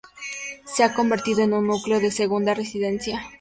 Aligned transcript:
Se 0.65 0.83
ha 0.83 0.95
convertido 0.95 1.43
en 1.43 1.53
un 1.53 1.67
núcleo 1.67 1.99
de 1.99 2.09
segunda 2.09 2.55
residencia. 2.55 3.21